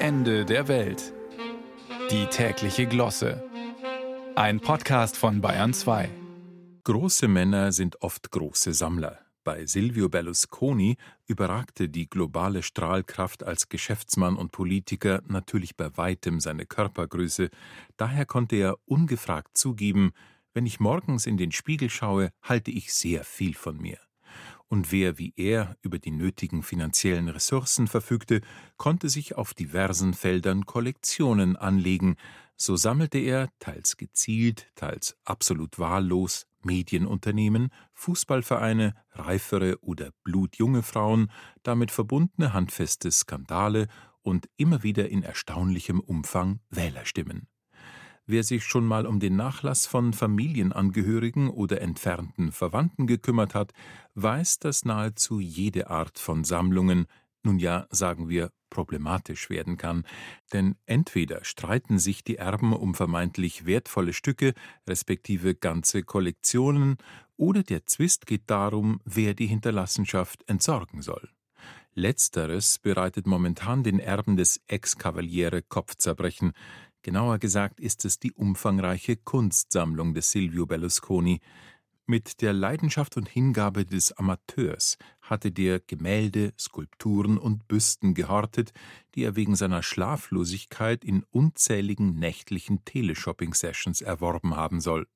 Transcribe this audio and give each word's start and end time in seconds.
Ende 0.00 0.44
der 0.44 0.68
Welt. 0.68 1.12
Die 2.12 2.26
tägliche 2.26 2.86
Glosse. 2.86 3.42
Ein 4.36 4.60
Podcast 4.60 5.16
von 5.16 5.40
Bayern 5.40 5.74
2. 5.74 6.08
Große 6.84 7.26
Männer 7.26 7.72
sind 7.72 8.00
oft 8.00 8.30
große 8.30 8.74
Sammler. 8.74 9.18
Bei 9.42 9.66
Silvio 9.66 10.08
Berlusconi 10.08 10.96
überragte 11.26 11.88
die 11.88 12.08
globale 12.08 12.62
Strahlkraft 12.62 13.42
als 13.42 13.68
Geschäftsmann 13.68 14.36
und 14.36 14.52
Politiker 14.52 15.20
natürlich 15.26 15.76
bei 15.76 15.96
weitem 15.96 16.38
seine 16.38 16.64
Körpergröße. 16.64 17.50
Daher 17.96 18.24
konnte 18.24 18.54
er 18.54 18.76
ungefragt 18.84 19.58
zugeben, 19.58 20.12
wenn 20.54 20.64
ich 20.64 20.78
morgens 20.78 21.26
in 21.26 21.36
den 21.36 21.50
Spiegel 21.50 21.90
schaue, 21.90 22.30
halte 22.42 22.70
ich 22.70 22.94
sehr 22.94 23.24
viel 23.24 23.54
von 23.54 23.76
mir 23.78 23.98
und 24.68 24.92
wer 24.92 25.18
wie 25.18 25.32
er 25.36 25.76
über 25.82 25.98
die 25.98 26.10
nötigen 26.10 26.62
finanziellen 26.62 27.28
Ressourcen 27.28 27.88
verfügte, 27.88 28.40
konnte 28.76 29.08
sich 29.08 29.36
auf 29.36 29.54
diversen 29.54 30.14
Feldern 30.14 30.66
Kollektionen 30.66 31.56
anlegen, 31.56 32.16
so 32.56 32.76
sammelte 32.76 33.18
er, 33.18 33.48
teils 33.60 33.96
gezielt, 33.96 34.70
teils 34.74 35.16
absolut 35.24 35.78
wahllos, 35.78 36.46
Medienunternehmen, 36.62 37.70
Fußballvereine, 37.94 38.94
reifere 39.12 39.78
oder 39.80 40.10
blutjunge 40.24 40.82
Frauen, 40.82 41.30
damit 41.62 41.90
verbundene 41.90 42.52
handfeste 42.52 43.12
Skandale 43.12 43.86
und 44.22 44.48
immer 44.56 44.82
wieder 44.82 45.08
in 45.08 45.22
erstaunlichem 45.22 46.00
Umfang 46.00 46.60
Wählerstimmen. 46.68 47.46
Wer 48.30 48.42
sich 48.42 48.64
schon 48.64 48.84
mal 48.84 49.06
um 49.06 49.20
den 49.20 49.36
Nachlass 49.36 49.86
von 49.86 50.12
Familienangehörigen 50.12 51.48
oder 51.48 51.80
entfernten 51.80 52.52
Verwandten 52.52 53.06
gekümmert 53.06 53.54
hat, 53.54 53.72
weiß, 54.16 54.58
dass 54.58 54.84
nahezu 54.84 55.40
jede 55.40 55.88
Art 55.88 56.18
von 56.18 56.44
Sammlungen, 56.44 57.06
nun 57.42 57.58
ja, 57.58 57.86
sagen 57.88 58.28
wir, 58.28 58.52
problematisch 58.68 59.48
werden 59.48 59.78
kann, 59.78 60.04
denn 60.52 60.74
entweder 60.84 61.42
streiten 61.42 61.98
sich 61.98 62.22
die 62.22 62.36
Erben 62.36 62.74
um 62.74 62.94
vermeintlich 62.94 63.64
wertvolle 63.64 64.12
Stücke, 64.12 64.52
respektive 64.86 65.54
ganze 65.54 66.02
Kollektionen, 66.02 66.98
oder 67.38 67.62
der 67.62 67.86
Zwist 67.86 68.26
geht 68.26 68.50
darum, 68.50 69.00
wer 69.06 69.32
die 69.32 69.46
Hinterlassenschaft 69.46 70.46
entsorgen 70.50 71.00
soll. 71.00 71.30
Letzteres 71.94 72.78
bereitet 72.78 73.26
momentan 73.26 73.82
den 73.82 73.98
Erben 73.98 74.36
des 74.36 74.60
Ex-Kavaliere 74.68 75.62
Kopfzerbrechen, 75.62 76.52
Genauer 77.08 77.38
gesagt 77.38 77.80
ist 77.80 78.04
es 78.04 78.18
die 78.18 78.34
umfangreiche 78.34 79.16
Kunstsammlung 79.16 80.12
des 80.12 80.30
Silvio 80.30 80.66
Berlusconi. 80.66 81.40
Mit 82.04 82.42
der 82.42 82.52
Leidenschaft 82.52 83.16
und 83.16 83.26
Hingabe 83.26 83.86
des 83.86 84.12
Amateurs 84.12 84.98
hatte 85.22 85.50
der 85.50 85.80
Gemälde, 85.80 86.52
Skulpturen 86.58 87.38
und 87.38 87.66
Büsten 87.66 88.12
gehortet, 88.12 88.72
die 89.14 89.22
er 89.22 89.36
wegen 89.36 89.56
seiner 89.56 89.82
Schlaflosigkeit 89.82 91.02
in 91.02 91.24
unzähligen 91.30 92.18
nächtlichen 92.18 92.84
Teleshopping-Sessions 92.84 94.02
erworben 94.02 94.54
haben 94.54 94.82
soll. 94.82 95.06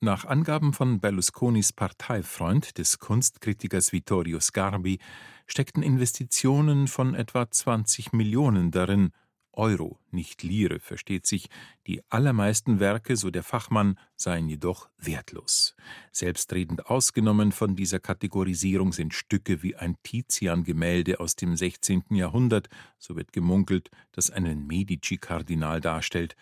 Nach 0.00 0.24
Angaben 0.24 0.72
von 0.72 0.98
Berlusconis 0.98 1.72
Parteifreund, 1.72 2.78
des 2.78 2.98
Kunstkritikers 2.98 3.92
Vittorio 3.92 4.40
Sgarbi, 4.40 4.98
steckten 5.46 5.84
Investitionen 5.84 6.88
von 6.88 7.14
etwa 7.14 7.48
20 7.48 8.12
Millionen 8.12 8.72
darin, 8.72 9.12
Euro, 9.52 9.98
nicht 10.10 10.42
Lire, 10.42 10.80
versteht 10.80 11.26
sich, 11.26 11.48
die 11.86 12.02
allermeisten 12.08 12.80
Werke, 12.80 13.16
so 13.16 13.30
der 13.30 13.42
Fachmann, 13.42 13.98
seien 14.16 14.48
jedoch 14.48 14.88
wertlos. 14.98 15.74
Selbstredend 16.10 16.86
ausgenommen 16.86 17.52
von 17.52 17.76
dieser 17.76 18.00
Kategorisierung 18.00 18.92
sind 18.92 19.14
Stücke 19.14 19.62
wie 19.62 19.76
ein 19.76 19.96
Tizian-Gemälde 20.02 21.20
aus 21.20 21.36
dem 21.36 21.56
16. 21.56 22.04
Jahrhundert, 22.10 22.68
so 22.98 23.16
wird 23.16 23.32
gemunkelt, 23.32 23.90
das 24.12 24.30
einen 24.30 24.66
Medici-Kardinal 24.66 25.80
darstellt. 25.80 26.36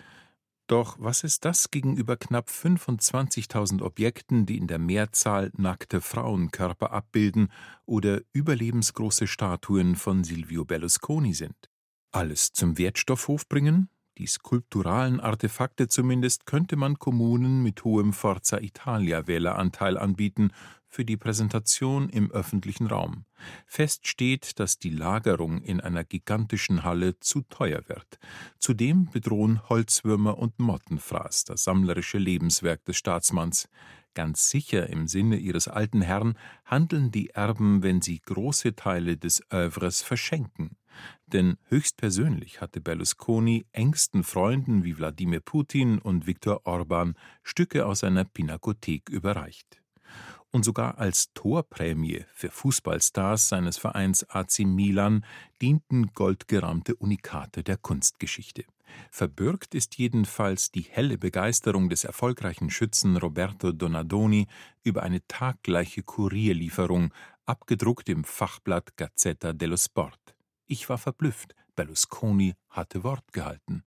Doch 0.69 0.97
was 1.01 1.25
ist 1.25 1.45
das 1.45 1.73
gegenüber 1.73 2.17
knapp 2.17 2.49
25.000 2.49 3.83
Objekten, 3.83 4.47
die 4.47 4.57
in 4.57 4.69
der 4.69 4.79
Mehrzahl 4.79 5.51
nackte 5.57 6.01
Frauenkörper 6.01 6.93
abbilden 6.93 7.51
oder 7.87 8.21
überlebensgroße 8.33 9.27
Statuen 9.27 9.97
von 9.97 10.23
Silvio 10.23 10.65
Berlusconi 10.65 11.35
sind? 11.35 11.70
Alles 12.13 12.53
zum 12.53 12.79
Wertstoffhof 12.79 13.49
bringen? 13.49 13.89
Die 14.19 14.27
skulpturalen 14.27 15.19
Artefakte 15.19 15.89
zumindest 15.89 16.45
könnte 16.45 16.77
man 16.77 16.99
Kommunen 16.99 17.63
mit 17.63 17.85
hohem 17.85 18.13
Forza 18.13 18.59
Italia 18.59 19.27
Wähleranteil 19.27 19.97
anbieten 19.97 20.53
für 20.91 21.05
die 21.05 21.17
Präsentation 21.17 22.09
im 22.09 22.31
öffentlichen 22.31 22.89
Raum. 22.89 23.25
Fest 23.67 24.09
steht, 24.09 24.59
dass 24.59 24.79
die 24.79 24.91
Lagerung 24.91 25.63
in 25.63 25.81
einer 25.81 26.05
gigantischen 26.05 26.83
Halle 26.83 27.19
zu 27.21 27.43
teuer 27.43 27.83
wird. 27.87 28.19
Zudem 28.59 29.09
bedrohen 29.11 29.67
Holzwürmer 29.69 30.37
und 30.37 30.59
Mottenfraß 30.59 31.45
das 31.45 31.65
sammlerische 31.65 32.19
Lebenswerk 32.19 32.85
des 32.85 32.97
Staatsmanns. 32.97 33.69
Ganz 34.15 34.51
sicher 34.51 34.91
im 34.91 35.07
Sinne 35.07 35.37
ihres 35.37 35.69
alten 35.69 36.03
Herrn 36.03 36.37
handeln 36.65 37.13
die 37.13 37.31
Erben, 37.31 37.85
wenn 37.85 38.03
sie 38.03 38.21
große 38.21 38.75
Teile 38.75 39.17
des 39.17 39.43
Övres 39.53 40.03
verschenken. 40.03 40.77
Denn 41.27 41.57
höchstpersönlich 41.69 42.61
hatte 42.61 42.81
Berlusconi 42.81 43.67
engsten 43.73 44.25
Freunden 44.25 44.85
wie 44.85 44.97
Wladimir 44.99 45.41
Putin 45.41 45.99
und 45.99 46.27
Viktor 46.27 46.63
Orban 46.65 47.15
Stücke 47.43 47.87
aus 47.87 48.01
seiner 48.01 48.25
Pinakothek 48.25 49.09
überreicht. 49.09 49.81
Und 50.53 50.65
sogar 50.65 50.99
als 50.99 51.33
Torprämie 51.33 52.25
für 52.35 52.51
Fußballstars 52.51 53.49
seines 53.49 53.79
Vereins 53.79 54.29
AC 54.29 54.61
Milan 54.61 55.25
dienten 55.63 56.09
goldgerahmte 56.13 56.97
Unikate 56.97 57.63
der 57.63 57.77
Kunstgeschichte. 57.77 58.65
Verbürgt 59.13 59.77
ist 59.77 59.97
jedenfalls 59.97 60.73
die 60.73 60.83
helle 60.83 61.19
Begeisterung 61.19 61.89
des 61.89 62.03
erfolgreichen 62.03 62.71
Schützen 62.71 63.17
Roberto 63.17 63.71
Donadoni 63.71 64.49
über 64.83 65.05
eine 65.05 65.25
taggleiche 65.29 66.03
Kurierlieferung, 66.03 67.15
abgedruckt 67.47 68.09
im 68.09 68.25
Fachblatt 68.25 68.97
Gazzetta 68.97 69.53
dello 69.53 69.77
Sport. 69.77 70.35
Ich 70.73 70.89
war 70.89 70.99
verblüfft, 70.99 71.57
Berlusconi 71.75 72.55
hatte 72.69 73.03
Wort 73.03 73.33
gehalten. 73.33 73.79